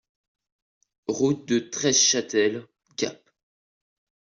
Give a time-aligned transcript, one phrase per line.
[1.07, 2.65] Route de Treschâtel,
[2.97, 3.21] Gap